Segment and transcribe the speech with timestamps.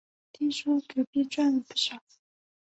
[0.33, 2.01] 听说隔壁赚了不少